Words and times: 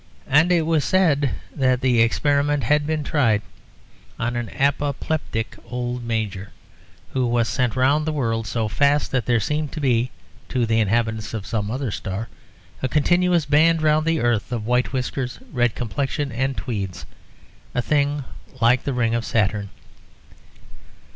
And 0.25 0.51
it 0.51 0.65
was 0.65 0.83
said 0.83 1.35
that 1.53 1.81
the 1.81 2.01
experiment 2.01 2.63
had 2.63 2.87
been 2.87 3.03
tried 3.03 3.43
on 4.17 4.35
an 4.35 4.49
apoplectic 4.49 5.55
old 5.67 6.03
major, 6.03 6.53
who 7.11 7.27
was 7.27 7.47
sent 7.47 7.75
round 7.75 8.07
the 8.07 8.11
world 8.11 8.47
so 8.47 8.67
fast 8.67 9.11
that 9.11 9.27
there 9.27 9.39
seemed 9.39 9.71
to 9.73 9.79
be 9.79 10.09
(to 10.49 10.65
the 10.65 10.79
inhabitants 10.79 11.35
of 11.35 11.45
some 11.45 11.69
other 11.69 11.91
star) 11.91 12.29
a 12.81 12.89
continuous 12.89 13.45
band 13.45 13.83
round 13.83 14.07
the 14.07 14.21
earth 14.21 14.51
of 14.51 14.65
white 14.65 14.91
whiskers, 14.91 15.37
red 15.51 15.75
complexion 15.75 16.31
and 16.31 16.57
tweeds 16.57 17.05
a 17.75 17.81
thing 17.83 18.23
like 18.59 18.83
the 18.85 18.93
ring 18.93 19.13
of 19.13 19.23
Saturn. 19.23 19.69